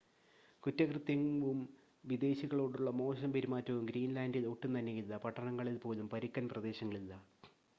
"കുറ്റകൃത്യവും 0.63 1.59
വിദേശികളോടുള്ള 2.03 2.89
മോശം 3.01 3.33
പെരുമാറ്റവും 3.33 3.85
ഗ്രീൻ‌ലാൻഡിൽ 3.85 4.47
ഒട്ടും 4.47 4.79
തന്നെയില്ല. 4.79 5.17
പട്ടണങ്ങളിൽ 5.17 5.77
പോലും 5.77 6.09
"പരുക്കൻ 6.09 6.47
പ്രദേശങ്ങൾ" 6.49 6.97
ഇല്ല. 6.97 7.13